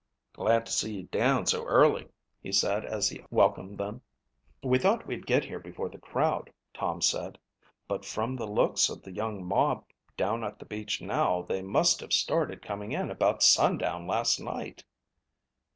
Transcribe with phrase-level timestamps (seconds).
[0.33, 2.07] "Glad to see you down so early,"
[2.41, 4.01] he said as he welcomed them.
[4.63, 7.37] "We thought we'd get here before the crowd," Tom said,
[7.87, 9.85] "but from the looks of the young mob
[10.17, 14.83] down at the beach now they must have started coming in about sundown last night."